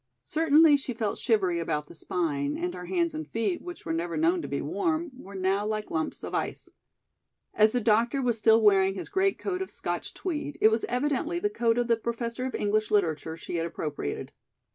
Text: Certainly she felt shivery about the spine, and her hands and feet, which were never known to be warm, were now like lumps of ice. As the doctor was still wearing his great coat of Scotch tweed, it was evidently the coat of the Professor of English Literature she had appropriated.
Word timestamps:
Certainly 0.23 0.77
she 0.77 0.95
felt 0.95 1.19
shivery 1.19 1.59
about 1.59 1.85
the 1.85 1.93
spine, 1.93 2.57
and 2.57 2.73
her 2.73 2.85
hands 2.87 3.13
and 3.13 3.27
feet, 3.29 3.61
which 3.61 3.85
were 3.85 3.93
never 3.93 4.17
known 4.17 4.41
to 4.41 4.47
be 4.47 4.59
warm, 4.59 5.11
were 5.15 5.35
now 5.35 5.63
like 5.63 5.91
lumps 5.91 6.23
of 6.23 6.33
ice. 6.33 6.69
As 7.53 7.73
the 7.73 7.81
doctor 7.81 8.19
was 8.19 8.35
still 8.35 8.59
wearing 8.63 8.95
his 8.95 9.09
great 9.09 9.37
coat 9.37 9.61
of 9.61 9.69
Scotch 9.69 10.15
tweed, 10.15 10.57
it 10.59 10.69
was 10.69 10.85
evidently 10.85 11.37
the 11.37 11.51
coat 11.51 11.77
of 11.77 11.87
the 11.87 11.97
Professor 11.97 12.45
of 12.47 12.55
English 12.55 12.89
Literature 12.89 13.37
she 13.37 13.57
had 13.57 13.65
appropriated. 13.67 14.31